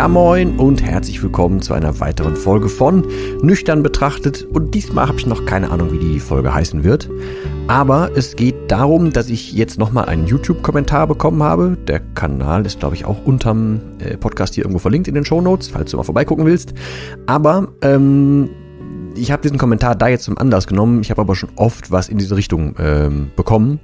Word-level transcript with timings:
Ja 0.00 0.08
moin 0.08 0.58
und 0.58 0.82
herzlich 0.82 1.22
willkommen 1.22 1.60
zu 1.60 1.74
einer 1.74 2.00
weiteren 2.00 2.34
Folge 2.34 2.70
von 2.70 3.06
Nüchtern 3.42 3.82
betrachtet. 3.82 4.44
Und 4.44 4.74
diesmal 4.74 5.06
habe 5.06 5.18
ich 5.18 5.26
noch 5.26 5.44
keine 5.44 5.70
Ahnung, 5.70 5.92
wie 5.92 5.98
die 5.98 6.20
Folge 6.20 6.54
heißen 6.54 6.84
wird. 6.84 7.10
Aber 7.68 8.10
es 8.16 8.34
geht 8.34 8.70
darum, 8.70 9.12
dass 9.12 9.28
ich 9.28 9.52
jetzt 9.52 9.78
nochmal 9.78 10.06
einen 10.06 10.26
YouTube-Kommentar 10.26 11.06
bekommen 11.06 11.42
habe. 11.42 11.76
Der 11.86 12.00
Kanal 12.00 12.64
ist, 12.64 12.80
glaube 12.80 12.94
ich, 12.94 13.04
auch 13.04 13.26
unterm 13.26 13.82
äh, 13.98 14.16
Podcast 14.16 14.54
hier 14.54 14.64
irgendwo 14.64 14.78
verlinkt 14.78 15.06
in 15.06 15.14
den 15.14 15.26
Show 15.26 15.42
Notes, 15.42 15.68
falls 15.68 15.90
du 15.90 15.98
mal 15.98 16.02
vorbeigucken 16.02 16.46
willst. 16.46 16.72
Aber 17.26 17.68
ähm, 17.82 18.48
ich 19.16 19.30
habe 19.30 19.42
diesen 19.42 19.58
Kommentar 19.58 19.96
da 19.96 20.08
jetzt 20.08 20.24
zum 20.24 20.38
Anlass 20.38 20.66
genommen. 20.66 21.02
Ich 21.02 21.10
habe 21.10 21.20
aber 21.20 21.36
schon 21.36 21.50
oft 21.56 21.90
was 21.90 22.08
in 22.08 22.16
diese 22.16 22.38
Richtung 22.38 22.74
ähm, 22.78 23.32
bekommen 23.36 23.80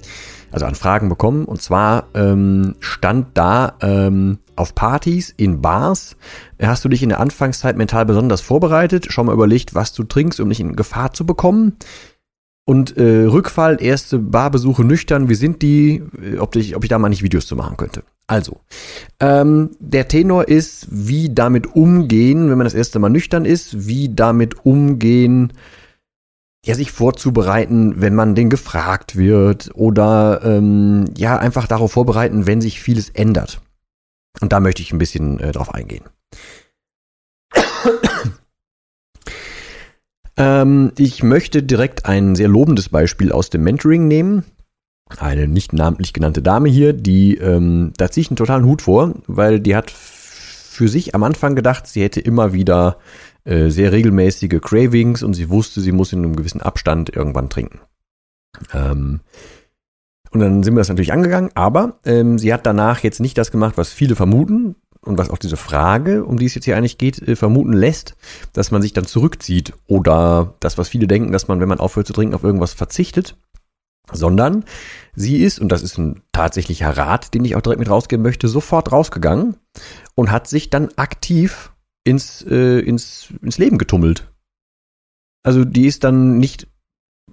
also 0.52 0.64
an 0.64 0.74
Fragen 0.74 1.08
bekommen. 1.10 1.44
Und 1.44 1.60
zwar 1.60 2.04
ähm, 2.14 2.76
stand 2.80 3.26
da 3.34 3.74
ähm, 3.82 4.38
auf 4.56 4.74
Partys, 4.74 5.32
in 5.36 5.60
Bars, 5.60 6.16
hast 6.60 6.84
du 6.84 6.88
dich 6.88 7.02
in 7.02 7.10
der 7.10 7.20
Anfangszeit 7.20 7.76
mental 7.76 8.06
besonders 8.06 8.40
vorbereitet, 8.40 9.12
schon 9.12 9.26
mal 9.26 9.32
überlegt, 9.32 9.74
was 9.74 9.92
du 9.92 10.04
trinkst, 10.04 10.40
um 10.40 10.48
nicht 10.48 10.60
in 10.60 10.76
Gefahr 10.76 11.12
zu 11.12 11.26
bekommen. 11.26 11.76
Und 12.68 12.96
äh, 12.96 13.26
Rückfall, 13.26 13.80
erste 13.80 14.18
Barbesuche 14.18 14.82
nüchtern, 14.82 15.28
wie 15.28 15.36
sind 15.36 15.62
die, 15.62 16.02
äh, 16.20 16.38
ob 16.38 16.56
ich, 16.56 16.74
ob 16.74 16.82
ich 16.82 16.90
da 16.90 16.98
mal 16.98 17.08
nicht 17.08 17.22
Videos 17.22 17.46
zu 17.46 17.54
machen 17.54 17.76
könnte. 17.76 18.02
Also, 18.26 18.58
ähm, 19.20 19.70
der 19.78 20.08
Tenor 20.08 20.48
ist, 20.48 20.88
wie 20.90 21.32
damit 21.32 21.76
umgehen, 21.76 22.50
wenn 22.50 22.58
man 22.58 22.64
das 22.64 22.74
erste 22.74 22.98
Mal 22.98 23.08
nüchtern 23.08 23.44
ist, 23.44 23.86
wie 23.86 24.12
damit 24.12 24.66
umgehen, 24.66 25.52
ja, 26.64 26.74
sich 26.74 26.90
vorzubereiten, 26.90 28.00
wenn 28.00 28.16
man 28.16 28.34
den 28.34 28.50
gefragt 28.50 29.16
wird 29.16 29.70
oder 29.74 30.40
ähm, 30.42 31.04
ja, 31.16 31.38
einfach 31.38 31.68
darauf 31.68 31.92
vorbereiten, 31.92 32.48
wenn 32.48 32.60
sich 32.60 32.80
vieles 32.80 33.10
ändert. 33.10 33.60
Und 34.40 34.52
da 34.52 34.60
möchte 34.60 34.82
ich 34.82 34.92
ein 34.92 34.98
bisschen 34.98 35.40
äh, 35.40 35.52
drauf 35.52 35.74
eingehen. 35.74 36.04
ähm, 40.36 40.92
ich 40.98 41.22
möchte 41.22 41.62
direkt 41.62 42.06
ein 42.06 42.34
sehr 42.34 42.48
lobendes 42.48 42.88
Beispiel 42.88 43.32
aus 43.32 43.50
dem 43.50 43.62
Mentoring 43.62 44.08
nehmen. 44.08 44.44
Eine 45.18 45.46
nicht 45.46 45.72
namentlich 45.72 46.12
genannte 46.12 46.42
Dame 46.42 46.68
hier, 46.68 46.92
die, 46.92 47.36
ähm, 47.36 47.92
da 47.96 48.10
ziehe 48.10 48.22
ich 48.22 48.30
einen 48.30 48.36
totalen 48.36 48.64
Hut 48.64 48.82
vor, 48.82 49.14
weil 49.28 49.60
die 49.60 49.76
hat 49.76 49.92
für 49.92 50.88
sich 50.88 51.14
am 51.14 51.22
Anfang 51.22 51.54
gedacht, 51.54 51.86
sie 51.86 52.02
hätte 52.02 52.20
immer 52.20 52.52
wieder 52.52 52.98
äh, 53.44 53.70
sehr 53.70 53.92
regelmäßige 53.92 54.60
Cravings 54.60 55.22
und 55.22 55.34
sie 55.34 55.48
wusste, 55.48 55.80
sie 55.80 55.92
muss 55.92 56.12
in 56.12 56.24
einem 56.24 56.34
gewissen 56.36 56.60
Abstand 56.60 57.14
irgendwann 57.14 57.48
trinken. 57.48 57.80
Ähm, 58.74 59.20
und 60.36 60.40
dann 60.40 60.62
sind 60.62 60.74
wir 60.74 60.80
das 60.80 60.90
natürlich 60.90 61.14
angegangen, 61.14 61.50
aber 61.54 61.98
ähm, 62.04 62.38
sie 62.38 62.52
hat 62.52 62.66
danach 62.66 63.02
jetzt 63.02 63.20
nicht 63.20 63.38
das 63.38 63.50
gemacht, 63.50 63.78
was 63.78 63.90
viele 63.90 64.16
vermuten 64.16 64.76
und 65.00 65.16
was 65.16 65.30
auch 65.30 65.38
diese 65.38 65.56
Frage, 65.56 66.26
um 66.26 66.38
die 66.38 66.44
es 66.44 66.54
jetzt 66.54 66.66
hier 66.66 66.76
eigentlich 66.76 66.98
geht, 66.98 67.26
äh, 67.26 67.36
vermuten 67.36 67.72
lässt, 67.72 68.16
dass 68.52 68.70
man 68.70 68.82
sich 68.82 68.92
dann 68.92 69.06
zurückzieht 69.06 69.72
oder 69.86 70.54
das, 70.60 70.76
was 70.76 70.90
viele 70.90 71.06
denken, 71.06 71.32
dass 71.32 71.48
man, 71.48 71.58
wenn 71.58 71.70
man 71.70 71.80
aufhört 71.80 72.06
zu 72.06 72.12
trinken, 72.12 72.34
auf 72.34 72.44
irgendwas 72.44 72.74
verzichtet, 72.74 73.38
sondern 74.12 74.66
sie 75.14 75.38
ist, 75.38 75.58
und 75.58 75.72
das 75.72 75.82
ist 75.82 75.96
ein 75.96 76.22
tatsächlicher 76.32 76.90
Rat, 76.90 77.32
den 77.32 77.46
ich 77.46 77.56
auch 77.56 77.62
direkt 77.62 77.80
mit 77.80 77.88
rausgeben 77.88 78.22
möchte, 78.22 78.46
sofort 78.46 78.92
rausgegangen 78.92 79.56
und 80.14 80.30
hat 80.30 80.48
sich 80.48 80.68
dann 80.68 80.90
aktiv 80.96 81.72
ins, 82.04 82.42
äh, 82.42 82.80
ins, 82.80 83.28
ins 83.40 83.56
Leben 83.56 83.78
getummelt. 83.78 84.30
Also 85.42 85.64
die 85.64 85.86
ist 85.86 86.04
dann 86.04 86.36
nicht 86.36 86.68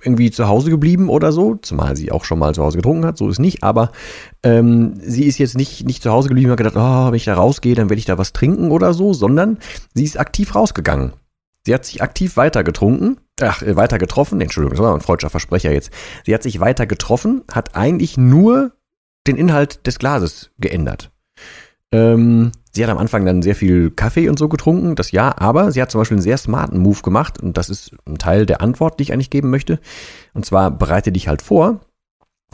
irgendwie 0.03 0.31
zu 0.31 0.47
Hause 0.47 0.69
geblieben 0.69 1.09
oder 1.09 1.31
so, 1.31 1.55
zumal 1.55 1.95
sie 1.95 2.11
auch 2.11 2.25
schon 2.25 2.39
mal 2.39 2.53
zu 2.53 2.63
Hause 2.63 2.77
getrunken 2.77 3.05
hat, 3.05 3.17
so 3.17 3.29
ist 3.29 3.39
nicht, 3.39 3.63
aber 3.63 3.91
ähm, 4.43 4.99
sie 5.01 5.25
ist 5.25 5.37
jetzt 5.37 5.55
nicht, 5.55 5.85
nicht 5.85 6.03
zu 6.03 6.11
Hause 6.11 6.29
geblieben 6.29 6.49
und 6.49 6.59
hat 6.59 6.65
gedacht, 6.65 6.75
oh, 6.77 7.11
wenn 7.11 7.15
ich 7.15 7.25
da 7.25 7.35
rausgehe, 7.35 7.75
dann 7.75 7.89
werde 7.89 7.99
ich 7.99 8.05
da 8.05 8.17
was 8.17 8.33
trinken 8.33 8.71
oder 8.71 8.93
so, 8.93 9.13
sondern 9.13 9.57
sie 9.93 10.03
ist 10.03 10.19
aktiv 10.19 10.55
rausgegangen. 10.55 11.13
Sie 11.65 11.73
hat 11.73 11.85
sich 11.85 12.01
aktiv 12.01 12.35
weiter 12.35 12.63
getrunken, 12.63 13.17
ach, 13.41 13.61
äh, 13.61 13.75
weiter 13.75 13.97
getroffen, 13.97 14.41
Entschuldigung, 14.41 14.77
das 14.77 14.85
war 14.85 14.93
ein 14.93 15.01
freudscher 15.01 15.29
Versprecher 15.29 15.71
jetzt. 15.71 15.91
Sie 16.25 16.33
hat 16.33 16.43
sich 16.43 16.59
weiter 16.59 16.85
getroffen, 16.85 17.43
hat 17.51 17.75
eigentlich 17.75 18.17
nur 18.17 18.73
den 19.25 19.37
Inhalt 19.37 19.87
des 19.87 19.99
Glases 19.99 20.51
geändert. 20.59 21.11
Ähm, 21.93 22.51
sie 22.73 22.83
hat 22.83 22.89
am 22.89 22.97
Anfang 22.97 23.23
dann 23.23 23.43
sehr 23.43 23.55
viel 23.55 23.91
Kaffee 23.91 24.27
und 24.27 24.39
so 24.39 24.49
getrunken, 24.49 24.95
das 24.95 25.11
ja, 25.11 25.33
aber 25.37 25.71
sie 25.71 25.81
hat 25.81 25.91
zum 25.91 26.01
Beispiel 26.01 26.15
einen 26.15 26.23
sehr 26.23 26.39
smarten 26.39 26.79
Move 26.79 27.01
gemacht 27.03 27.39
und 27.39 27.55
das 27.55 27.69
ist 27.69 27.95
ein 28.05 28.17
Teil 28.17 28.47
der 28.47 28.61
Antwort, 28.61 28.99
die 28.99 29.03
ich 29.03 29.13
eigentlich 29.13 29.29
geben 29.29 29.51
möchte. 29.51 29.79
Und 30.33 30.45
zwar 30.45 30.71
bereite 30.71 31.11
dich 31.11 31.27
halt 31.27 31.43
vor. 31.43 31.81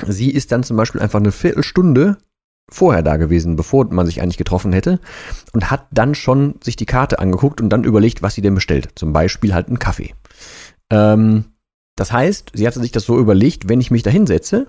Sie 0.06 0.30
ist 0.30 0.52
dann 0.52 0.64
zum 0.64 0.76
Beispiel 0.78 1.02
einfach 1.02 1.20
eine 1.20 1.32
Viertelstunde 1.32 2.18
vorher 2.70 3.02
da 3.02 3.18
gewesen, 3.18 3.56
bevor 3.56 3.86
man 3.92 4.06
sich 4.06 4.22
eigentlich 4.22 4.38
getroffen 4.38 4.74
hätte 4.74 5.00
und 5.54 5.72
hat 5.72 5.88
dann 5.92 6.16
schon 6.16 6.56
sich 6.62 6.76
die 6.76 6.86
Karte 6.86 7.20
angeguckt 7.20 7.62
und 7.62 7.70
dann 7.70 7.84
überlegt, 7.84 8.22
was 8.22 8.36
sie 8.36 8.42
denn 8.42 8.56
bestellt. 8.56 8.90
Zum 8.96 9.14
Beispiel 9.14 9.54
halt 9.54 9.68
einen 9.68 9.80
Kaffee. 9.80 10.14
Ähm, 10.92 11.46
das 11.96 12.12
heißt, 12.12 12.52
sie 12.54 12.68
hatte 12.68 12.80
sich 12.80 12.92
das 12.92 13.06
so 13.06 13.18
überlegt, 13.18 13.70
wenn 13.70 13.82
ich 13.82 13.90
mich 13.90 14.04
da 14.04 14.10
hinsetze 14.10 14.68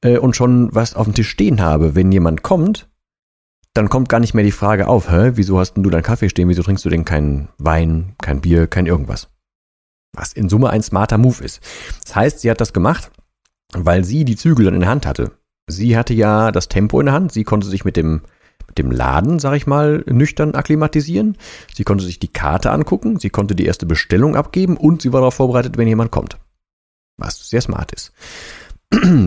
äh, 0.00 0.18
und 0.18 0.36
schon 0.36 0.74
was 0.74 0.94
auf 0.94 1.04
dem 1.04 1.14
Tisch 1.14 1.28
stehen 1.28 1.60
habe, 1.60 1.94
wenn 1.94 2.12
jemand 2.12 2.42
kommt, 2.42 2.88
dann 3.74 3.88
kommt 3.88 4.08
gar 4.08 4.20
nicht 4.20 4.34
mehr 4.34 4.44
die 4.44 4.52
Frage 4.52 4.86
auf, 4.86 5.10
hä, 5.10 5.32
wieso 5.34 5.58
hast 5.58 5.74
denn 5.74 5.82
du 5.82 5.90
deinen 5.90 6.04
Kaffee 6.04 6.28
stehen, 6.28 6.48
wieso 6.48 6.62
trinkst 6.62 6.84
du 6.84 6.88
denn 6.88 7.04
keinen 7.04 7.48
Wein, 7.58 8.14
kein 8.22 8.40
Bier, 8.40 8.68
kein 8.68 8.86
irgendwas? 8.86 9.28
Was 10.12 10.32
in 10.32 10.48
Summe 10.48 10.70
ein 10.70 10.82
smarter 10.82 11.18
Move 11.18 11.42
ist. 11.42 11.60
Das 12.04 12.14
heißt, 12.14 12.40
sie 12.40 12.50
hat 12.50 12.60
das 12.60 12.72
gemacht, 12.72 13.10
weil 13.72 14.04
sie 14.04 14.24
die 14.24 14.36
Zügel 14.36 14.66
dann 14.66 14.74
in 14.74 14.80
der 14.80 14.90
Hand 14.90 15.06
hatte. 15.06 15.32
Sie 15.66 15.96
hatte 15.96 16.14
ja 16.14 16.52
das 16.52 16.68
Tempo 16.68 17.00
in 17.00 17.06
der 17.06 17.14
Hand, 17.14 17.32
sie 17.32 17.42
konnte 17.42 17.66
sich 17.66 17.84
mit 17.84 17.96
dem, 17.96 18.22
mit 18.68 18.78
dem 18.78 18.92
Laden, 18.92 19.40
sag 19.40 19.56
ich 19.56 19.66
mal, 19.66 20.04
nüchtern 20.06 20.54
akklimatisieren. 20.54 21.36
Sie 21.74 21.82
konnte 21.82 22.04
sich 22.04 22.20
die 22.20 22.32
Karte 22.32 22.70
angucken, 22.70 23.18
sie 23.18 23.30
konnte 23.30 23.56
die 23.56 23.66
erste 23.66 23.86
Bestellung 23.86 24.36
abgeben 24.36 24.76
und 24.76 25.02
sie 25.02 25.12
war 25.12 25.20
darauf 25.20 25.34
vorbereitet, 25.34 25.78
wenn 25.78 25.88
jemand 25.88 26.12
kommt. 26.12 26.38
Was 27.16 27.48
sehr 27.48 27.60
smart 27.60 27.90
ist. 27.92 28.12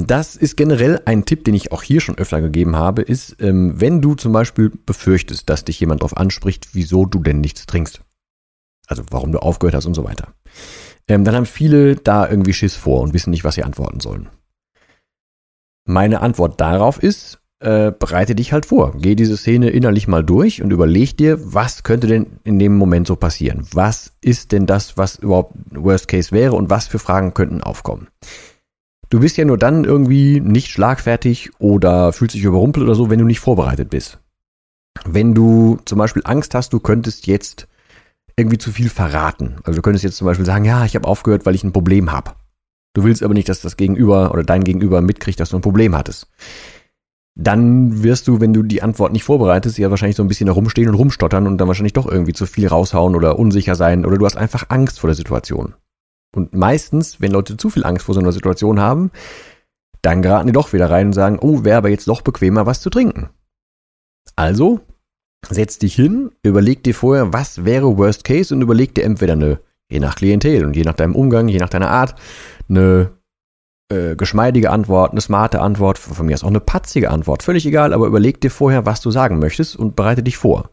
Das 0.08 0.36
ist 0.36 0.58
generell 0.58 1.02
ein 1.06 1.26
Tipp, 1.26 1.44
den 1.44 1.54
ich 1.54 1.72
auch 1.72 1.84
hier 1.84 2.02
schon 2.02 2.18
öfter 2.18 2.42
gegeben 2.42 2.76
habe, 2.76 3.02
ist, 3.02 3.38
ähm, 3.42 3.80
wenn 3.80 4.02
du 4.02 4.16
zum 4.16 4.32
Beispiel 4.32 4.72
befürchtest, 4.86 5.50
dass 5.50 5.66
dich 5.66 5.80
jemand 5.80 6.02
darauf 6.02 6.18
anspricht, 6.18 6.70
wieso 6.74 7.06
du 7.06 7.22
denn 7.22 7.42
nichts 7.42 7.66
trinkst. 7.66 8.02
Also 8.88 9.04
warum 9.12 9.32
du 9.32 9.40
aufgehört 9.40 9.76
hast 9.76 9.86
und 9.86 9.94
so 9.94 10.04
weiter. 10.04 10.34
Ähm, 11.08 11.24
dann 11.24 11.36
haben 11.36 11.46
viele 11.46 11.96
da 11.96 12.30
irgendwie 12.30 12.54
Schiss 12.54 12.76
vor 12.76 13.02
und 13.02 13.14
wissen 13.14 13.32
nicht, 13.32 13.44
was 13.44 13.56
sie 13.56 13.64
antworten 13.64 14.00
sollen. 14.00 14.30
Meine 15.86 16.22
Antwort 16.22 16.60
darauf 16.60 17.02
ist, 17.02 17.40
äh, 17.60 17.92
bereite 17.92 18.36
dich 18.36 18.54
halt 18.54 18.66
vor. 18.66 18.94
Geh 18.98 19.16
diese 19.16 19.38
Szene 19.38 19.70
innerlich 19.70 20.08
mal 20.08 20.24
durch 20.24 20.62
und 20.62 20.72
überleg 20.72 21.18
dir, 21.18 21.40
was 21.54 21.84
könnte 21.84 22.08
denn 22.08 22.40
in 22.44 22.60
dem 22.60 22.78
Moment 22.78 23.08
so 23.08 23.16
passieren? 23.16 23.66
Was 23.72 24.14
ist 24.22 24.52
denn 24.52 24.66
das, 24.66 24.98
was 24.98 25.16
überhaupt 25.16 25.56
Worst 25.72 26.08
Case 26.08 26.32
wäre 26.32 26.56
und 26.56 26.70
was 26.70 26.88
für 26.88 27.00
Fragen 27.00 27.34
könnten 27.34 27.64
aufkommen? 27.64 28.10
Du 29.10 29.20
bist 29.22 29.38
ja 29.38 29.46
nur 29.46 29.58
dann 29.58 29.86
irgendwie 29.86 30.42
nicht 30.42 30.70
schlagfertig 30.70 31.52
oder 31.60 32.12
fühlst 32.12 32.36
dich 32.36 32.44
überrumpelt 32.44 32.86
oder 32.86 32.96
so, 32.96 33.10
wenn 33.10 33.20
du 33.20 33.26
nicht 33.26 33.40
vorbereitet 33.40 33.90
bist. 33.90 34.20
Wenn 35.06 35.34
du 35.34 35.80
zum 35.86 35.98
Beispiel 35.98 36.24
Angst 36.26 36.54
hast, 36.56 36.74
du 36.74 36.80
könntest 36.80 37.28
jetzt 37.28 37.68
irgendwie 38.36 38.58
zu 38.58 38.72
viel 38.72 38.90
verraten. 38.90 39.56
Also 39.64 39.78
du 39.78 39.82
könntest 39.82 40.04
jetzt 40.04 40.18
zum 40.18 40.26
Beispiel 40.26 40.46
sagen, 40.46 40.66
ja, 40.66 40.84
ich 40.84 40.96
habe 40.96 41.08
aufgehört, 41.08 41.46
weil 41.46 41.56
ich 41.56 41.64
ein 41.64 41.72
Problem 41.72 42.12
habe. 42.12 42.32
Du 42.94 43.04
willst 43.04 43.24
aber 43.24 43.34
nicht, 43.34 43.48
dass 43.48 43.62
das 43.62 43.78
Gegenüber 43.78 44.32
oder 44.32 44.44
dein 44.44 44.64
Gegenüber 44.64 45.02
mitkriegt, 45.02 45.40
dass 45.40 45.50
du 45.50 45.58
ein 45.58 45.62
Problem 45.62 45.96
hattest. 45.96 46.28
Dann 47.36 48.04
wirst 48.04 48.28
du, 48.28 48.42
wenn 48.42 48.54
du 48.54 48.64
die 48.64 48.82
Antwort 48.82 49.14
nicht 49.14 49.24
vorbereitest, 49.24 49.78
ja 49.78 49.92
wahrscheinlich 49.92 50.18
so 50.18 50.24
ein 50.24 50.28
bisschen 50.28 50.48
herumstehen 50.48 50.90
und 50.90 50.96
rumstottern 50.96 51.46
und 51.46 51.60
dann 51.60 51.68
wahrscheinlich 51.68 51.94
doch 51.94 52.08
irgendwie 52.08 52.34
zu 52.34 52.48
viel 52.48 52.68
raushauen 52.68 53.16
oder 53.16 53.38
unsicher 53.38 53.76
sein 53.76 54.06
oder 54.06 54.18
du 54.18 54.26
hast 54.26 54.38
einfach 54.38 54.66
Angst 54.70 55.00
vor 55.00 55.08
der 55.08 55.16
Situation. 55.16 55.76
Und 56.36 56.54
meistens, 56.54 57.22
wenn 57.22 57.32
Leute 57.32 57.58
zu 57.58 57.70
viel 57.70 57.86
Angst 57.86 58.06
vor 58.06 58.14
so 58.14 58.22
einer 58.22 58.32
Situation 58.32 58.80
haben, 58.80 59.12
dann 60.02 60.22
geraten 60.22 60.48
die 60.48 60.54
doch 60.54 60.74
wieder 60.74 60.90
rein 60.90 61.08
und 61.08 61.14
sagen, 61.14 61.40
oh, 61.42 61.64
wäre 61.64 61.78
aber 61.78 61.90
jetzt 61.90 62.08
doch 62.08 62.22
bequemer, 62.22 62.66
was 62.66 62.82
zu 62.82 62.90
trinken. 62.90 63.30
Also, 64.36 64.82
setz 65.50 65.80
dich 65.80 65.96
hin, 65.96 66.32
überleg 66.44 66.84
dir 66.84 66.94
vorher, 66.94 67.34
was 67.34 67.66
wäre 67.66 67.98
Worst 67.98 68.24
Case 68.24 68.54
und 68.54 68.62
überleg 68.62 68.94
dir 68.94 69.04
entweder 69.04 69.34
eine, 69.34 69.60
je 69.90 70.00
nach 70.00 70.16
Klientel 70.16 70.66
und 70.66 70.76
je 70.76 70.84
nach 70.84 70.94
deinem 70.94 71.16
Umgang, 71.16 71.48
je 71.48 71.60
nach 71.60 71.70
deiner 71.70 71.90
Art, 71.90 72.16
eine 72.70 73.12
äh, 73.90 74.16
geschmeidige 74.16 74.70
Antwort, 74.70 75.12
eine 75.12 75.22
smarte 75.22 75.62
Antwort, 75.62 75.98
von 75.98 76.26
mir 76.26 76.34
ist 76.34 76.44
auch 76.44 76.50
eine 76.50 76.60
patzige 76.60 77.10
Antwort, 77.10 77.44
völlig 77.44 77.66
egal, 77.66 77.94
aber 77.94 78.08
überleg 78.08 78.42
dir 78.42 78.52
vorher, 78.52 78.86
was 78.86 79.02
du 79.02 79.12
sagen 79.12 79.40
möchtest 79.40 79.76
und 79.76 79.96
bereite 79.96 80.24
dich 80.24 80.38
vor. 80.38 80.70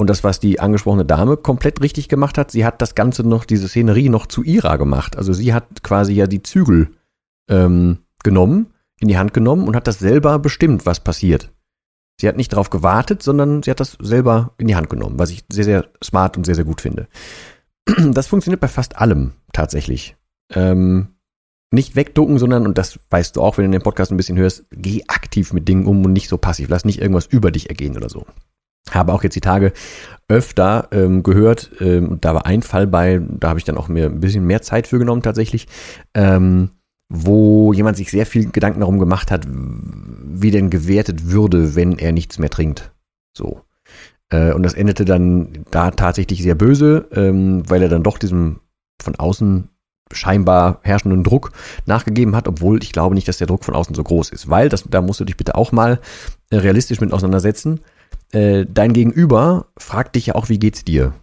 Und 0.00 0.08
das, 0.08 0.22
was 0.22 0.38
die 0.38 0.60
angesprochene 0.60 1.04
Dame 1.04 1.36
komplett 1.36 1.82
richtig 1.82 2.08
gemacht 2.08 2.38
hat, 2.38 2.52
sie 2.52 2.64
hat 2.64 2.80
das 2.80 2.94
Ganze 2.94 3.24
noch, 3.24 3.44
diese 3.44 3.68
Szenerie 3.68 4.08
noch 4.08 4.26
zu 4.26 4.44
ihrer 4.44 4.78
gemacht. 4.78 5.16
Also 5.16 5.32
sie 5.32 5.52
hat 5.52 5.82
quasi 5.82 6.12
ja 6.12 6.28
die 6.28 6.42
Zügel 6.42 6.90
ähm, 7.50 7.98
genommen, 8.22 8.68
in 9.00 9.08
die 9.08 9.18
Hand 9.18 9.34
genommen 9.34 9.66
und 9.66 9.74
hat 9.74 9.88
das 9.88 9.98
selber 9.98 10.38
bestimmt, 10.38 10.86
was 10.86 11.00
passiert. 11.00 11.52
Sie 12.20 12.28
hat 12.28 12.36
nicht 12.36 12.52
darauf 12.52 12.70
gewartet, 12.70 13.22
sondern 13.22 13.62
sie 13.62 13.70
hat 13.70 13.80
das 13.80 13.96
selber 14.00 14.54
in 14.58 14.68
die 14.68 14.76
Hand 14.76 14.90
genommen, 14.90 15.18
was 15.18 15.30
ich 15.30 15.44
sehr, 15.50 15.64
sehr 15.64 15.88
smart 16.02 16.36
und 16.36 16.44
sehr, 16.44 16.54
sehr 16.54 16.64
gut 16.64 16.80
finde. 16.80 17.08
Das 18.12 18.26
funktioniert 18.26 18.60
bei 18.60 18.68
fast 18.68 18.96
allem 18.96 19.32
tatsächlich. 19.52 20.16
Ähm, 20.52 21.16
nicht 21.70 21.96
wegducken, 21.96 22.38
sondern, 22.38 22.66
und 22.66 22.76
das 22.76 22.98
weißt 23.10 23.36
du 23.36 23.42
auch, 23.42 23.56
wenn 23.56 23.64
du 23.64 23.70
den 23.70 23.82
Podcast 23.82 24.10
ein 24.10 24.16
bisschen 24.16 24.38
hörst, 24.38 24.64
geh 24.70 25.04
aktiv 25.08 25.52
mit 25.52 25.68
Dingen 25.68 25.86
um 25.86 26.04
und 26.04 26.12
nicht 26.12 26.28
so 26.28 26.38
passiv. 26.38 26.68
Lass 26.68 26.84
nicht 26.84 27.00
irgendwas 27.00 27.26
über 27.26 27.50
dich 27.50 27.68
ergehen 27.68 27.96
oder 27.96 28.08
so. 28.08 28.26
Habe 28.90 29.12
auch 29.12 29.22
jetzt 29.22 29.36
die 29.36 29.40
Tage 29.40 29.72
öfter 30.28 30.88
ähm, 30.92 31.22
gehört, 31.22 31.70
ähm, 31.80 32.18
da 32.20 32.34
war 32.34 32.46
ein 32.46 32.62
Fall 32.62 32.86
bei, 32.86 33.20
da 33.20 33.48
habe 33.48 33.58
ich 33.58 33.64
dann 33.64 33.78
auch 33.78 33.88
mir 33.88 34.06
ein 34.06 34.20
bisschen 34.20 34.44
mehr 34.44 34.62
Zeit 34.62 34.86
für 34.86 34.98
genommen 34.98 35.22
tatsächlich, 35.22 35.68
ähm, 36.14 36.70
wo 37.08 37.72
jemand 37.72 37.96
sich 37.96 38.10
sehr 38.10 38.26
viel 38.26 38.50
Gedanken 38.50 38.80
darum 38.80 38.98
gemacht 38.98 39.30
hat, 39.30 39.46
wie 39.48 40.50
denn 40.50 40.68
gewertet 40.68 41.30
würde, 41.30 41.74
wenn 41.74 41.98
er 41.98 42.12
nichts 42.12 42.38
mehr 42.38 42.50
trinkt. 42.50 42.92
So. 43.36 43.62
Äh, 44.30 44.52
und 44.52 44.62
das 44.62 44.74
endete 44.74 45.06
dann 45.06 45.64
da 45.70 45.90
tatsächlich 45.90 46.42
sehr 46.42 46.54
böse, 46.54 47.08
ähm, 47.12 47.62
weil 47.68 47.82
er 47.82 47.88
dann 47.88 48.02
doch 48.02 48.18
diesem 48.18 48.60
von 49.00 49.16
außen 49.16 49.70
scheinbar 50.12 50.80
herrschenden 50.82 51.22
Druck 51.22 51.52
nachgegeben 51.86 52.34
hat, 52.34 52.48
obwohl 52.48 52.82
ich 52.82 52.92
glaube 52.92 53.14
nicht, 53.14 53.28
dass 53.28 53.38
der 53.38 53.46
Druck 53.46 53.64
von 53.64 53.74
außen 53.74 53.94
so 53.94 54.02
groß 54.02 54.30
ist. 54.30 54.48
Weil, 54.48 54.68
das, 54.68 54.84
da 54.88 55.00
musst 55.00 55.20
du 55.20 55.24
dich 55.24 55.36
bitte 55.36 55.54
auch 55.54 55.72
mal 55.72 56.00
äh, 56.50 56.56
realistisch 56.56 57.00
mit 57.00 57.12
auseinandersetzen. 57.12 57.80
Äh, 58.32 58.66
dein 58.68 58.92
Gegenüber 58.92 59.66
fragt 59.78 60.16
dich 60.16 60.26
ja 60.26 60.34
auch, 60.34 60.48
wie 60.48 60.58
geht's 60.58 60.84
dir? 60.84 61.14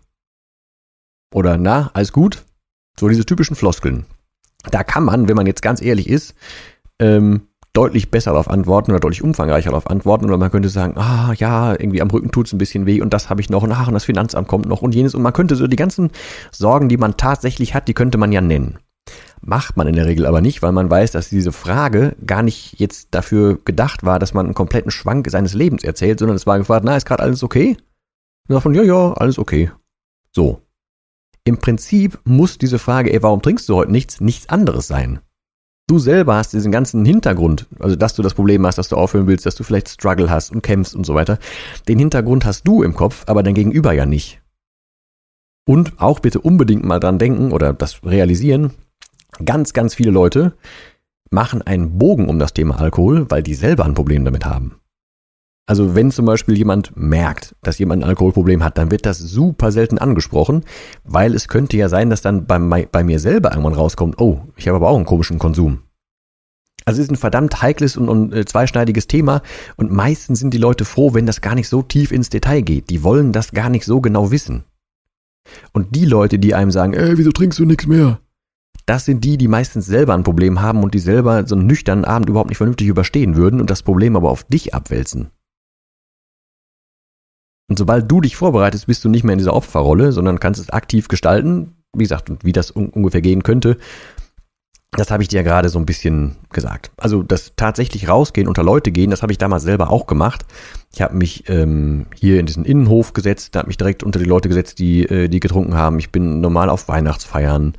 Oder 1.34 1.58
na, 1.58 1.92
alles 1.94 2.12
gut? 2.12 2.44
So 3.00 3.10
diese 3.10 3.26
typischen 3.26 3.56
Floskeln. 3.56 4.06
Da 4.72 4.84
kann 4.84 5.04
man, 5.04 5.28
wenn 5.28 5.36
man 5.36 5.46
jetzt 5.46 5.62
ganz 5.62 5.82
ehrlich 5.82 6.10
ist, 6.10 6.34
ähm, 7.00 7.48
deutlich 7.74 8.10
besser 8.10 8.32
darauf 8.32 8.50
antworten 8.50 8.92
oder 8.92 9.00
deutlich 9.00 9.22
umfangreicher 9.22 9.70
darauf 9.70 9.90
antworten. 9.90 10.26
Oder 10.26 10.38
man 10.38 10.50
könnte 10.50 10.70
sagen, 10.70 10.98
ah 10.98 11.34
ja, 11.38 11.72
irgendwie 11.72 12.02
am 12.02 12.10
Rücken 12.10 12.32
tut's 12.32 12.54
ein 12.54 12.58
bisschen 12.58 12.86
weh 12.86 13.02
und 13.02 13.14
das 13.14 13.30
habe 13.30 13.42
ich 13.42 13.50
noch 13.50 13.64
und 13.64 13.72
ach, 13.72 13.88
und 13.88 13.94
das 13.94 14.06
Finanzamt 14.06 14.48
kommt 14.48 14.66
noch 14.66 14.82
und 14.82 14.96
jenes. 14.96 15.14
Und 15.14 15.22
man 15.22 15.34
könnte 15.34 15.56
so 15.56 15.68
die 15.68 15.76
ganzen 15.76 16.12
Sorgen, 16.52 16.90
die 16.90 16.98
man 16.98 17.18
tatsächlich 17.18 17.74
hat, 17.74 17.88
die 17.88 17.94
könnte 17.94 18.18
man 18.18 18.32
ja 18.32 18.42
nennen. 18.42 18.80
Macht 19.48 19.78
man 19.78 19.88
in 19.88 19.96
der 19.96 20.08
Regel 20.08 20.26
aber 20.26 20.42
nicht, 20.42 20.64
weil 20.64 20.72
man 20.72 20.90
weiß, 20.90 21.12
dass 21.12 21.30
diese 21.30 21.52
Frage 21.52 22.16
gar 22.26 22.42
nicht 22.42 22.80
jetzt 22.80 23.10
dafür 23.12 23.60
gedacht 23.64 24.04
war, 24.04 24.18
dass 24.18 24.34
man 24.34 24.48
einen 24.48 24.56
kompletten 24.56 24.90
Schwank 24.90 25.30
seines 25.30 25.54
Lebens 25.54 25.84
erzählt, 25.84 26.18
sondern 26.18 26.36
es 26.36 26.48
war 26.48 26.58
gefragt, 26.58 26.84
na, 26.84 26.98
ist 26.98 27.06
gerade 27.06 27.22
alles 27.22 27.44
okay? 27.44 27.78
Und 28.48 28.56
davon, 28.56 28.74
ja, 28.74 28.82
ja, 28.82 29.14
alles 29.14 29.38
okay. 29.38 29.72
So. 30.32 30.62
Im 31.44 31.60
Prinzip 31.60 32.20
muss 32.24 32.58
diese 32.58 32.80
Frage, 32.80 33.14
ey, 33.14 33.22
warum 33.22 33.44
trinkst 33.44 33.70
du 33.70 33.76
heute 33.76 33.92
nichts, 33.92 34.20
nichts 34.20 34.50
anderes 34.50 34.88
sein. 34.88 35.20
Du 35.88 36.00
selber 36.00 36.38
hast 36.38 36.54
diesen 36.54 36.72
ganzen 36.72 37.06
Hintergrund, 37.06 37.68
also 37.78 37.96
dass 37.96 38.16
du 38.16 38.24
das 38.24 38.34
Problem 38.34 38.66
hast, 38.66 38.80
dass 38.80 38.90
du 38.90 38.96
aufhören 38.96 39.28
willst, 39.28 39.46
dass 39.46 39.54
du 39.54 39.64
vielleicht 39.64 39.90
Struggle 39.90 40.32
hast 40.32 40.52
und 40.52 40.64
kämpfst 40.64 40.96
und 40.96 41.06
so 41.06 41.14
weiter. 41.14 41.38
Den 41.88 42.00
Hintergrund 42.00 42.46
hast 42.46 42.68
du 42.68 42.82
im 42.82 42.96
Kopf, 42.96 43.26
aber 43.28 43.44
dein 43.44 43.54
Gegenüber 43.54 43.94
ja 43.94 44.08
nicht. 44.08 44.42
Und 45.68 46.02
auch 46.02 46.20
bitte 46.20 46.42
unbedingt 46.42 46.84
mal 46.84 47.00
dran 47.00 47.20
denken 47.20 47.52
oder 47.52 47.74
das 47.74 48.04
realisieren, 48.04 48.72
ganz, 49.44 49.74
ganz 49.74 49.96
viele 49.96 50.12
Leute 50.12 50.54
machen 51.32 51.62
einen 51.62 51.98
Bogen 51.98 52.30
um 52.30 52.40
das 52.40 52.54
Thema 52.54 52.80
Alkohol, 52.80 53.30
weil 53.30 53.44
die 53.44 53.56
selber 53.56 53.86
ein 53.86 53.94
Problem 53.94 54.26
damit 54.26 54.46
haben. 54.46 54.80
Also 55.68 55.96
wenn 55.96 56.12
zum 56.12 56.26
Beispiel 56.26 56.56
jemand 56.56 56.96
merkt, 56.96 57.56
dass 57.64 57.80
jemand 57.80 58.04
ein 58.04 58.10
Alkoholproblem 58.10 58.64
hat, 58.64 58.78
dann 58.78 58.92
wird 58.92 59.06
das 59.08 59.18
super 59.18 59.72
selten 59.72 59.98
angesprochen, 59.98 60.64
weil 61.04 61.34
es 61.34 61.48
könnte 61.48 61.76
ja 61.76 61.90
sein, 61.90 62.12
dass 62.12 62.22
dann 62.22 62.46
bei, 62.46 62.86
bei 62.86 63.04
mir 63.04 63.20
selber 63.20 63.50
irgendwann 63.50 63.74
rauskommt, 63.74 64.22
oh, 64.22 64.42
ich 64.56 64.68
habe 64.68 64.76
aber 64.76 64.90
auch 64.90 64.96
einen 64.96 65.06
komischen 65.06 65.40
Konsum. 65.40 65.80
Also 66.86 67.02
es 67.02 67.08
ist 67.08 67.12
ein 67.12 67.18
verdammt 67.18 67.64
heikles 67.64 67.98
und, 67.98 68.10
und 68.10 68.32
äh, 68.32 68.46
zweischneidiges 68.46 69.08
Thema 69.08 69.42
und 69.76 69.92
meistens 69.92 70.40
sind 70.40 70.54
die 70.54 70.60
Leute 70.60 70.86
froh, 70.86 71.16
wenn 71.16 71.26
das 71.26 71.42
gar 71.42 71.56
nicht 71.56 71.68
so 71.68 71.82
tief 71.82 72.12
ins 72.12 72.30
Detail 72.30 72.62
geht. 72.62 72.92
Die 72.92 73.02
wollen 73.04 73.32
das 73.32 73.52
gar 73.52 73.70
nicht 73.70 73.86
so 73.86 74.02
genau 74.02 74.30
wissen. 74.30 74.66
Und 75.74 75.96
die 75.96 76.06
Leute, 76.06 76.38
die 76.38 76.54
einem 76.54 76.70
sagen, 76.70 76.94
ey, 76.94 77.18
wieso 77.18 77.32
trinkst 77.32 77.58
du 77.58 77.66
nichts 77.66 77.88
mehr? 77.88 78.20
Das 78.86 79.06
sind 79.06 79.24
die, 79.24 79.38
die 79.38 79.48
meistens 79.48 79.86
selber 79.86 80.14
ein 80.14 80.24
Problem 80.24 80.62
haben 80.62 80.84
und 80.84 80.94
die 80.94 81.00
selber 81.00 81.48
so 81.48 81.56
einen 81.56 81.66
nüchternen 81.66 82.06
Abend 82.06 82.30
überhaupt 82.30 82.50
nicht 82.50 82.58
vernünftig 82.58 82.88
überstehen 82.88 83.36
würden 83.36 83.60
und 83.60 83.70
das 83.70 83.82
Problem 83.82 84.16
aber 84.16 84.30
auf 84.30 84.44
dich 84.44 84.74
abwälzen. 84.74 85.32
Und 87.68 87.80
sobald 87.80 88.10
du 88.12 88.22
dich 88.22 88.36
vorbereitest, 88.36 88.86
bist 88.86 89.04
du 89.04 89.10
nicht 89.10 89.24
mehr 89.24 89.34
in 89.34 89.40
dieser 89.40 89.56
Opferrolle, 89.56 90.12
sondern 90.12 90.40
kannst 90.40 90.62
es 90.62 90.70
aktiv 90.70 91.08
gestalten. 91.08 91.78
Wie 91.98 92.04
gesagt, 92.04 92.32
wie 92.44 92.52
das 92.52 92.76
un 92.76 92.90
ungefähr 92.90 93.22
gehen 93.22 93.42
könnte, 93.42 93.78
das 94.92 95.12
habe 95.12 95.24
ich 95.24 95.30
dir 95.30 95.38
ja 95.38 95.44
gerade 95.44 95.70
so 95.70 95.80
ein 95.80 95.86
bisschen 95.86 96.36
gesagt. 96.52 96.92
Also 96.98 97.24
das 97.24 97.54
tatsächlich 97.56 98.08
rausgehen, 98.08 98.48
unter 98.48 98.64
Leute 98.64 98.92
gehen, 98.92 99.10
das 99.10 99.24
habe 99.24 99.32
ich 99.32 99.38
damals 99.38 99.64
selber 99.64 99.90
auch 99.90 100.06
gemacht. 100.06 100.46
Ich 100.94 101.02
habe 101.02 101.16
mich 101.16 101.50
ähm, 101.50 102.06
hier 102.16 102.40
in 102.40 102.46
diesen 102.46 102.66
Innenhof 102.66 103.14
gesetzt, 103.14 103.56
habe 103.56 103.68
mich 103.68 103.78
direkt 103.78 104.04
unter 104.04 104.20
die 104.20 104.26
Leute 104.26 104.48
gesetzt, 104.48 104.80
die, 104.80 105.04
äh, 105.04 105.28
die 105.28 105.40
getrunken 105.40 105.76
haben. 105.76 106.00
Ich 106.00 106.12
bin 106.12 106.40
normal 106.40 106.70
auf 106.70 106.88
Weihnachtsfeiern. 106.88 107.74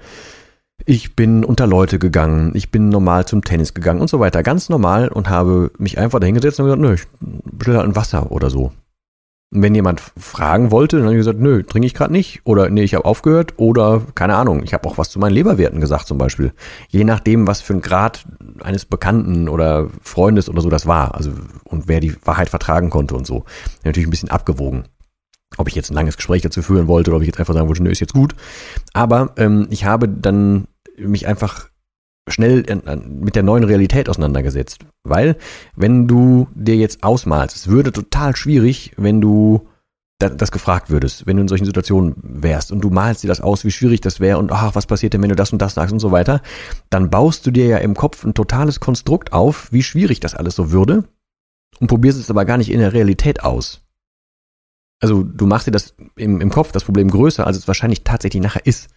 Ich 0.84 1.16
bin 1.16 1.44
unter 1.44 1.66
Leute 1.66 1.98
gegangen, 1.98 2.52
ich 2.54 2.70
bin 2.70 2.90
normal 2.90 3.26
zum 3.26 3.42
Tennis 3.42 3.74
gegangen 3.74 4.00
und 4.00 4.08
so 4.08 4.20
weiter. 4.20 4.42
Ganz 4.42 4.68
normal 4.68 5.08
und 5.08 5.28
habe 5.28 5.70
mich 5.78 5.98
einfach 5.98 6.20
dahingesetzt 6.20 6.60
und 6.60 6.66
gesagt, 6.66 6.82
nö, 6.82 6.94
ich 6.94 7.06
bestelle 7.20 7.78
halt 7.78 7.88
ein 7.88 7.96
Wasser 7.96 8.30
oder 8.30 8.50
so. 8.50 8.72
Und 9.52 9.62
wenn 9.62 9.74
jemand 9.74 10.00
fragen 10.00 10.70
wollte, 10.70 10.96
dann 10.96 11.06
habe 11.06 11.14
ich 11.14 11.20
gesagt, 11.20 11.40
nö, 11.40 11.62
trinke 11.62 11.86
ich 11.86 11.94
gerade 11.94 12.12
nicht. 12.12 12.40
Oder 12.44 12.68
nee, 12.68 12.82
ich 12.82 12.94
habe 12.94 13.04
aufgehört. 13.04 13.54
Oder 13.56 14.02
keine 14.14 14.34
Ahnung, 14.34 14.62
ich 14.64 14.74
habe 14.74 14.88
auch 14.88 14.98
was 14.98 15.10
zu 15.10 15.18
meinen 15.18 15.32
Leberwerten 15.32 15.80
gesagt 15.80 16.08
zum 16.08 16.18
Beispiel. 16.18 16.52
Je 16.88 17.04
nachdem, 17.04 17.46
was 17.46 17.60
für 17.60 17.74
ein 17.74 17.80
Grad 17.80 18.26
eines 18.62 18.84
Bekannten 18.84 19.48
oder 19.48 19.88
Freundes 20.02 20.48
oder 20.48 20.60
so 20.60 20.68
das 20.68 20.86
war. 20.86 21.14
Also 21.14 21.30
und 21.64 21.86
wer 21.88 22.00
die 22.00 22.16
Wahrheit 22.24 22.48
vertragen 22.48 22.90
konnte 22.90 23.14
und 23.14 23.26
so. 23.26 23.44
Natürlich 23.84 24.08
ein 24.08 24.10
bisschen 24.10 24.30
abgewogen. 24.30 24.84
Ob 25.56 25.68
ich 25.68 25.74
jetzt 25.74 25.90
ein 25.90 25.94
langes 25.94 26.16
Gespräch 26.16 26.42
dazu 26.42 26.62
führen 26.62 26.88
wollte 26.88 27.10
oder 27.10 27.16
ob 27.16 27.22
ich 27.22 27.28
jetzt 27.28 27.38
einfach 27.38 27.54
sagen 27.54 27.68
wollte, 27.68 27.82
nö, 27.82 27.90
ist 27.90 28.00
jetzt 28.00 28.12
gut. 28.12 28.34
Aber 28.92 29.32
ähm, 29.36 29.66
ich 29.70 29.84
habe 29.84 30.08
dann 30.08 30.66
mich 30.98 31.26
einfach 31.26 31.68
schnell 32.28 32.64
mit 33.06 33.36
der 33.36 33.42
neuen 33.42 33.64
Realität 33.64 34.08
auseinandergesetzt. 34.08 34.84
Weil, 35.04 35.36
wenn 35.76 36.08
du 36.08 36.48
dir 36.54 36.76
jetzt 36.76 37.02
ausmalst, 37.02 37.56
es 37.56 37.68
würde 37.68 37.92
total 37.92 38.34
schwierig, 38.34 38.92
wenn 38.96 39.20
du 39.20 39.68
das 40.18 40.50
gefragt 40.50 40.88
würdest, 40.88 41.26
wenn 41.26 41.36
du 41.36 41.42
in 41.42 41.48
solchen 41.48 41.66
Situationen 41.66 42.14
wärst 42.22 42.72
und 42.72 42.80
du 42.80 42.88
malst 42.88 43.22
dir 43.22 43.28
das 43.28 43.42
aus, 43.42 43.64
wie 43.64 43.70
schwierig 43.70 44.00
das 44.00 44.18
wäre 44.18 44.38
und 44.38 44.50
ach, 44.50 44.74
was 44.74 44.86
passiert 44.86 45.12
denn, 45.12 45.22
wenn 45.22 45.28
du 45.28 45.36
das 45.36 45.52
und 45.52 45.60
das 45.60 45.74
sagst 45.74 45.92
und 45.92 45.98
so 45.98 46.10
weiter, 46.10 46.40
dann 46.88 47.10
baust 47.10 47.46
du 47.46 47.50
dir 47.50 47.66
ja 47.66 47.78
im 47.78 47.94
Kopf 47.94 48.24
ein 48.24 48.32
totales 48.32 48.80
Konstrukt 48.80 49.34
auf, 49.34 49.70
wie 49.72 49.82
schwierig 49.82 50.20
das 50.20 50.34
alles 50.34 50.56
so 50.56 50.70
würde 50.70 51.04
und 51.80 51.88
probierst 51.88 52.18
es 52.18 52.30
aber 52.30 52.46
gar 52.46 52.56
nicht 52.56 52.70
in 52.70 52.80
der 52.80 52.94
Realität 52.94 53.42
aus. 53.42 53.85
Also 55.00 55.22
du 55.22 55.46
machst 55.46 55.66
dir 55.66 55.72
das 55.72 55.94
im, 56.16 56.40
im 56.40 56.50
Kopf 56.50 56.72
das 56.72 56.84
Problem 56.84 57.10
größer, 57.10 57.46
als 57.46 57.56
es 57.56 57.68
wahrscheinlich 57.68 58.04
tatsächlich 58.04 58.42
nachher 58.42 58.64
ist. 58.64 58.88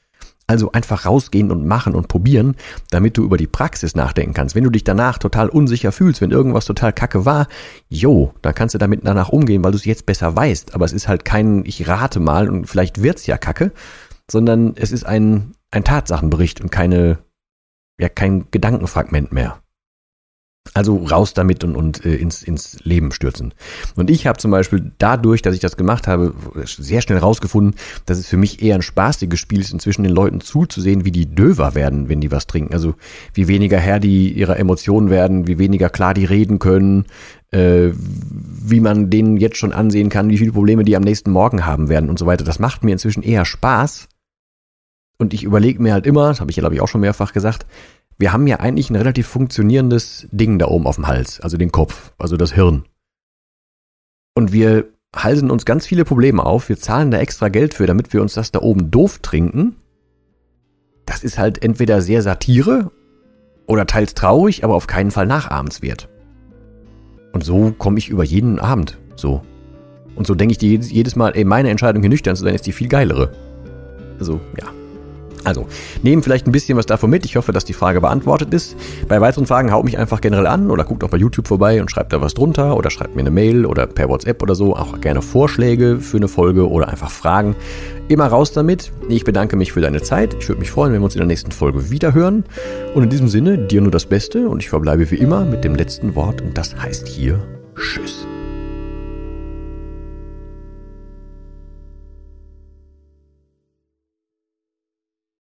Also 0.47 0.71
einfach 0.71 1.05
rausgehen 1.05 1.51
und 1.51 1.67
machen 1.67 1.93
und 1.93 2.07
probieren, 2.07 2.55
damit 2.89 3.17
du 3.17 3.23
über 3.23 3.37
die 3.37 3.45
Praxis 3.45 3.95
nachdenken 3.95 4.33
kannst. 4.33 4.55
Wenn 4.55 4.63
du 4.63 4.71
dich 4.71 4.83
danach 4.83 5.19
total 5.19 5.47
unsicher 5.47 5.91
fühlst, 5.91 6.21
wenn 6.21 6.31
irgendwas 6.31 6.65
total 6.65 6.91
kacke 6.91 7.23
war, 7.23 7.47
jo, 7.87 8.33
dann 8.41 8.55
kannst 8.55 8.73
du 8.73 8.79
damit 8.79 9.01
danach 9.03 9.29
umgehen, 9.29 9.63
weil 9.63 9.71
du 9.71 9.77
es 9.77 9.85
jetzt 9.85 10.07
besser 10.07 10.35
weißt. 10.35 10.73
Aber 10.73 10.85
es 10.85 10.93
ist 10.93 11.07
halt 11.07 11.23
kein, 11.23 11.65
ich 11.65 11.87
rate 11.87 12.19
mal 12.19 12.49
und 12.49 12.65
vielleicht 12.65 13.03
wird's 13.03 13.27
ja 13.27 13.37
kacke, 13.37 13.71
sondern 14.29 14.73
es 14.75 14.91
ist 14.91 15.05
ein, 15.05 15.53
ein 15.69 15.83
Tatsachenbericht 15.83 16.61
und 16.61 16.71
keine, 16.71 17.19
ja, 17.99 18.09
kein 18.09 18.49
Gedankenfragment 18.49 19.31
mehr. 19.31 19.61
Also 20.75 20.97
raus 20.97 21.33
damit 21.33 21.63
und, 21.63 21.75
und 21.75 22.05
äh, 22.05 22.15
ins, 22.15 22.43
ins 22.43 22.77
Leben 22.83 23.11
stürzen. 23.11 23.53
Und 23.95 24.09
ich 24.09 24.27
habe 24.27 24.37
zum 24.37 24.51
Beispiel 24.51 24.91
dadurch, 24.99 25.41
dass 25.41 25.55
ich 25.55 25.59
das 25.59 25.77
gemacht 25.77 26.07
habe, 26.07 26.33
sehr 26.63 27.01
schnell 27.01 27.17
rausgefunden, 27.17 27.75
dass 28.05 28.19
es 28.19 28.27
für 28.27 28.37
mich 28.37 28.61
eher 28.61 28.75
ein 28.75 28.83
spaßiges 28.83 29.39
Spiel 29.39 29.61
ist, 29.61 29.73
inzwischen 29.73 30.03
den 30.03 30.13
Leuten 30.13 30.41
zuzusehen, 30.41 31.05
wie 31.05 31.11
die 31.11 31.25
döver 31.25 31.73
werden, 31.73 32.07
wenn 32.07 32.21
die 32.21 32.31
was 32.31 32.45
trinken. 32.45 32.73
Also 32.73 32.93
wie 33.33 33.47
weniger 33.47 33.79
Herr 33.79 33.99
die 33.99 34.31
ihrer 34.31 34.57
Emotionen 34.57 35.09
werden, 35.09 35.47
wie 35.47 35.57
weniger 35.57 35.89
klar 35.89 36.13
die 36.13 36.25
reden 36.25 36.59
können, 36.59 37.05
äh, 37.51 37.89
wie 37.95 38.79
man 38.79 39.09
denen 39.09 39.37
jetzt 39.37 39.57
schon 39.57 39.73
ansehen 39.73 40.09
kann, 40.09 40.29
wie 40.29 40.37
viele 40.37 40.51
Probleme 40.51 40.83
die 40.83 40.95
am 40.95 41.03
nächsten 41.03 41.31
Morgen 41.31 41.65
haben 41.65 41.89
werden 41.89 42.09
und 42.09 42.19
so 42.19 42.27
weiter. 42.27 42.43
Das 42.43 42.59
macht 42.59 42.83
mir 42.83 42.91
inzwischen 42.91 43.23
eher 43.23 43.45
Spaß, 43.45 44.07
Und 45.21 45.33
ich 45.33 45.43
überlege 45.43 45.81
mir 45.81 45.93
halt 45.93 46.05
immer, 46.05 46.29
das 46.29 46.39
habe 46.39 46.49
ich 46.49 46.57
ja 46.57 46.61
glaube 46.61 46.75
ich 46.75 46.81
auch 46.81 46.87
schon 46.87 47.01
mehrfach 47.01 47.33
gesagt, 47.33 47.65
wir 48.19 48.33
haben 48.33 48.45
ja 48.47 48.57
eigentlich 48.59 48.89
ein 48.89 48.97
relativ 48.97 49.27
funktionierendes 49.27 50.27
Ding 50.31 50.59
da 50.59 50.67
oben 50.67 50.85
auf 50.85 50.95
dem 50.95 51.07
Hals, 51.07 51.39
also 51.39 51.57
den 51.57 51.71
Kopf, 51.71 52.11
also 52.17 52.35
das 52.35 52.53
Hirn. 52.53 52.83
Und 54.35 54.51
wir 54.51 54.89
halsen 55.15 55.49
uns 55.49 55.65
ganz 55.65 55.87
viele 55.87 56.05
Probleme 56.05 56.45
auf, 56.45 56.69
wir 56.69 56.77
zahlen 56.77 57.11
da 57.11 57.17
extra 57.17 57.47
Geld 57.47 57.73
für, 57.73 57.87
damit 57.87 58.13
wir 58.13 58.21
uns 58.21 58.33
das 58.33 58.51
da 58.51 58.59
oben 58.61 58.91
doof 58.91 59.19
trinken. 59.19 59.77
Das 61.05 61.23
ist 61.23 61.39
halt 61.39 61.63
entweder 61.63 62.01
sehr 62.01 62.21
Satire 62.21 62.91
oder 63.65 63.87
teils 63.87 64.13
traurig, 64.13 64.63
aber 64.63 64.75
auf 64.75 64.85
keinen 64.87 65.11
Fall 65.11 65.25
nachahmenswert. 65.25 66.09
Und 67.31 67.43
so 67.43 67.71
komme 67.71 67.99
ich 67.99 68.09
über 68.09 68.23
jeden 68.23 68.59
Abend 68.59 68.97
so. 69.15 69.41
Und 70.15 70.27
so 70.27 70.35
denke 70.35 70.51
ich 70.51 70.57
dir 70.57 70.77
jedes, 70.77 71.15
Mal, 71.15 71.35
ey, 71.35 71.45
meine 71.45 71.69
Entscheidung 71.69 72.03
hier 72.03 72.09
nüchtern 72.09 72.35
zu 72.35 72.43
sein, 72.43 72.55
ist 72.55 72.65
die 72.65 72.73
viel 72.73 72.89
geilere. 72.89 73.31
Also, 74.19 74.41
ja. 74.59 74.78
Also, 75.43 75.67
nehmen 76.03 76.23
vielleicht 76.23 76.47
ein 76.47 76.51
bisschen 76.51 76.77
was 76.77 76.85
davon 76.85 77.09
mit. 77.09 77.25
Ich 77.25 77.35
hoffe, 77.35 77.51
dass 77.51 77.65
die 77.65 77.73
Frage 77.73 78.01
beantwortet 78.01 78.53
ist. 78.53 78.75
Bei 79.07 79.21
weiteren 79.21 79.45
Fragen 79.45 79.71
haut 79.71 79.85
mich 79.85 79.97
einfach 79.97 80.21
generell 80.21 80.47
an 80.47 80.69
oder 80.69 80.83
guckt 80.83 81.03
auch 81.03 81.09
bei 81.09 81.17
YouTube 81.17 81.47
vorbei 81.47 81.81
und 81.81 81.89
schreibt 81.89 82.13
da 82.13 82.21
was 82.21 82.33
drunter 82.33 82.75
oder 82.75 82.89
schreibt 82.89 83.15
mir 83.15 83.21
eine 83.21 83.31
Mail 83.31 83.65
oder 83.65 83.87
per 83.87 84.09
WhatsApp 84.09 84.41
oder 84.41 84.55
so. 84.55 84.75
Auch 84.75 84.99
gerne 85.01 85.21
Vorschläge 85.21 85.99
für 85.99 86.17
eine 86.17 86.27
Folge 86.27 86.69
oder 86.69 86.89
einfach 86.89 87.11
Fragen. 87.11 87.55
Immer 88.07 88.27
raus 88.27 88.51
damit. 88.51 88.91
Ich 89.07 89.23
bedanke 89.23 89.55
mich 89.55 89.71
für 89.71 89.81
deine 89.81 90.01
Zeit. 90.01 90.35
Ich 90.39 90.49
würde 90.49 90.59
mich 90.59 90.71
freuen, 90.71 90.93
wenn 90.93 91.01
wir 91.01 91.05
uns 91.05 91.15
in 91.15 91.19
der 91.19 91.27
nächsten 91.27 91.51
Folge 91.51 91.89
wiederhören. 91.89 92.43
Und 92.95 93.03
in 93.03 93.09
diesem 93.09 93.27
Sinne, 93.27 93.57
dir 93.57 93.81
nur 93.81 93.91
das 93.91 94.05
Beste 94.05 94.49
und 94.49 94.63
ich 94.63 94.69
verbleibe 94.69 95.09
wie 95.11 95.15
immer 95.15 95.45
mit 95.45 95.63
dem 95.63 95.75
letzten 95.75 96.15
Wort 96.15 96.41
und 96.41 96.57
das 96.57 96.75
heißt 96.75 97.07
hier 97.07 97.39
Tschüss. 97.75 98.25